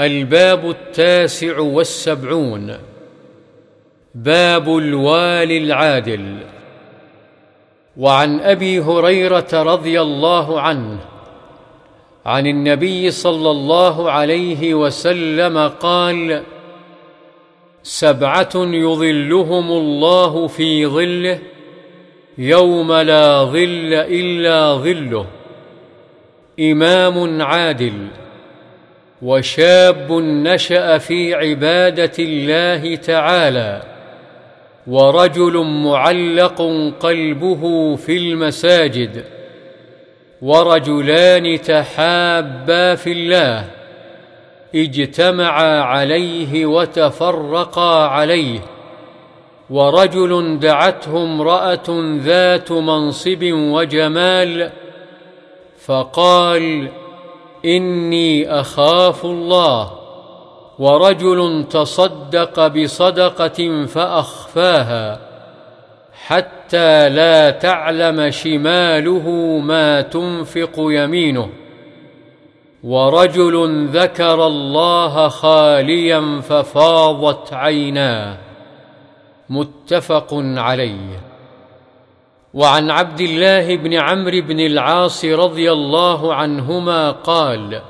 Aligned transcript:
الباب 0.00 0.70
التاسع 0.70 1.58
والسبعون. 1.58 2.78
باب 4.14 4.78
الوالي 4.78 5.58
العادل. 5.58 6.36
وعن 7.96 8.40
أبي 8.40 8.80
هريرة 8.80 9.48
رضي 9.52 10.00
الله 10.00 10.60
عنه 10.60 10.98
عن 12.26 12.46
النبي 12.46 13.10
صلى 13.10 13.50
الله 13.50 14.10
عليه 14.10 14.74
وسلم 14.74 15.68
قال 15.68 16.42
سبعة 17.82 18.50
يظلهم 18.54 19.72
الله 19.72 20.46
في 20.46 20.86
ظله 20.86 21.38
يوم 22.38 22.92
لا 22.92 23.44
ظل 23.44 23.94
إلا 23.94 24.74
ظله. 24.74 25.26
إمام 26.60 27.42
عادل. 27.42 28.06
وشاب 29.22 30.12
نشأ 30.22 30.98
في 30.98 31.34
عبادة 31.34 32.12
الله 32.18 32.96
تعالى 32.96 33.82
ورجل 34.86 35.64
معلق 35.64 36.62
قلبه 37.00 37.96
في 37.96 38.16
المساجد 38.16 39.24
ورجلان 40.42 41.60
تحابا 41.60 42.94
في 42.94 43.12
الله 43.12 43.64
اجتمعا 44.74 45.80
عليه 45.80 46.66
وتفرقا 46.66 48.06
عليه 48.06 48.60
ورجل 49.70 50.58
دعته 50.58 51.22
امرأة 51.22 52.16
ذات 52.18 52.72
منصب 52.72 53.42
وجمال 53.52 54.70
فقال 55.86 56.88
إني 57.64 58.60
أخاف 58.60 59.24
الله 59.24 59.90
ورجل 60.78 61.64
تصدق 61.70 62.66
بصدقة 62.66 63.86
فأخفاها 63.86 65.20
حتى 66.26 67.08
لا 67.08 67.50
تعلم 67.50 68.30
شماله 68.30 69.30
ما 69.58 70.00
تنفق 70.00 70.72
يمينه. 70.76 71.48
ورجل 72.84 73.86
ذكر 73.86 74.46
الله 74.46 75.28
خاليا 75.28 76.40
ففاضت 76.40 77.52
عيناه. 77.52 78.36
متفق 79.50 80.28
عليه. 80.32 81.27
وعن 82.58 82.90
عبد 82.90 83.20
الله 83.20 83.76
بن 83.76 83.94
عمرو 83.94 84.40
بن 84.40 84.60
العاص 84.60 85.24
رضي 85.24 85.72
الله 85.72 86.34
عنهما 86.34 87.10
قال 87.10 87.82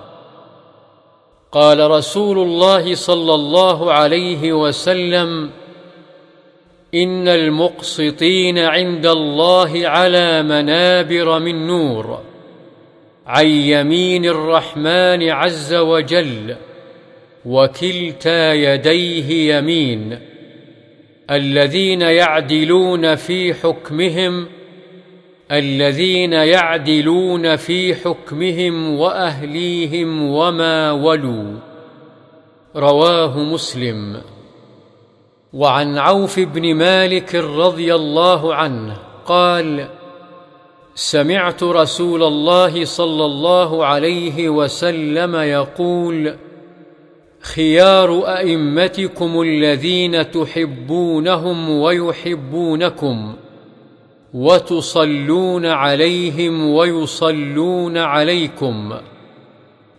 قال 1.53 1.91
رسول 1.91 2.39
الله 2.39 2.95
صلى 2.95 3.35
الله 3.35 3.93
عليه 3.93 4.53
وسلم 4.53 5.51
إن 6.95 7.29
المقسطين 7.29 8.59
عند 8.59 9.07
الله 9.07 9.89
على 9.89 10.43
منابر 10.43 11.39
من 11.39 11.67
نور 11.67 12.21
عن 13.27 13.47
يمين 13.47 14.25
الرحمن 14.25 15.31
عز 15.31 15.75
وجل 15.75 16.57
وكلتا 17.45 18.53
يديه 18.53 19.57
يمين 19.57 20.19
الذين 21.31 22.03
يعدلون 22.03 23.15
في 23.15 23.55
حكمهم 23.55 24.58
الذين 25.53 26.33
يعدلون 26.33 27.57
في 27.57 27.95
حكمهم 27.95 28.99
وأهليهم 28.99 30.31
وما 30.31 30.93
ولوا. 30.93 31.57
رواه 32.77 33.39
مسلم. 33.39 34.21
وعن 35.53 35.99
عوف 35.99 36.41
بن 36.41 36.75
مالك 36.75 37.35
رضي 37.35 37.95
الله 37.95 38.55
عنه 38.55 38.97
قال 39.27 39.89
سمعت 40.95 41.63
رسول 41.63 42.23
الله 42.23 42.85
صلى 42.85 43.25
الله 43.25 43.87
عليه 43.87 44.49
وسلم 44.49 45.37
يقول 45.37 46.35
خيار 47.41 48.37
أئمتكم 48.37 49.41
الذين 49.41 50.31
تحبونهم 50.31 51.71
ويحبونكم. 51.71 53.37
وتصلون 54.35 55.67
عليهم 55.67 56.71
ويصلون 56.71 57.99
عليكم 57.99 58.95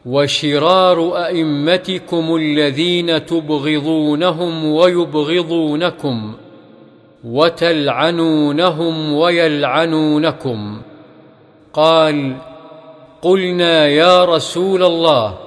وشرار 0.06 1.26
ائمتكم 1.26 2.36
الذين 2.36 3.26
تبغضونهم 3.26 4.66
ويبغضونكم 4.66 6.34
وتلعنونهم 7.24 9.14
ويلعنونكم 9.14 10.82
قال 11.74 12.36
قلنا 13.22 13.88
يا 13.88 14.26
رسول 14.26 14.84
الله 14.84 15.38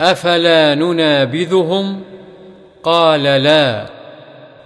افلا 0.00 0.74
ننابذهم 0.74 2.00
قال 2.82 3.22
لا 3.22 3.86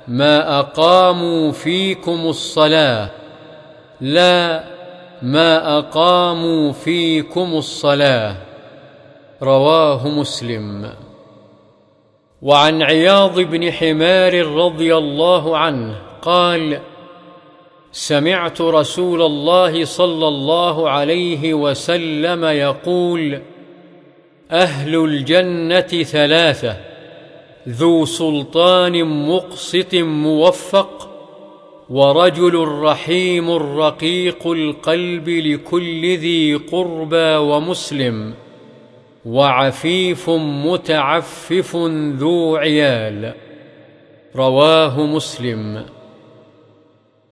ما 0.08 0.58
اقاموا 0.60 1.52
فيكم 1.52 2.26
الصلاه 2.26 3.10
لا 4.04 4.64
ما 5.22 5.78
أقاموا 5.78 6.72
فيكم 6.72 7.54
الصلاة. 7.54 8.36
رواه 9.42 10.08
مسلم. 10.08 10.90
وعن 12.42 12.82
عياض 12.82 13.40
بن 13.40 13.72
حمار 13.72 14.46
رضي 14.46 14.96
الله 14.96 15.58
عنه 15.58 15.96
قال 16.22 16.80
سمعت 17.92 18.60
رسول 18.60 19.22
الله 19.22 19.84
صلى 19.84 20.28
الله 20.28 20.90
عليه 20.90 21.54
وسلم 21.54 22.44
يقول 22.44 23.42
أهل 24.50 25.04
الجنة 25.04 26.02
ثلاثة 26.02 26.76
ذو 27.68 28.04
سلطان 28.04 29.04
مقسط 29.28 29.94
موفق 29.94 31.13
ورجل 31.90 32.68
رحيم 32.68 33.50
رقيق 33.50 34.46
القلب 34.46 35.28
لكل 35.28 36.16
ذي 36.16 36.54
قربى 36.54 37.36
ومسلم 37.36 38.34
وعفيف 39.24 40.30
متعفف 40.30 41.76
ذو 42.16 42.56
عيال. 42.56 43.32
رواه 44.36 45.06
مسلم. 45.06 45.93